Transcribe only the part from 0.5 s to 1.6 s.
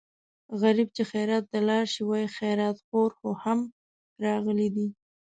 غریب چې خیرات ته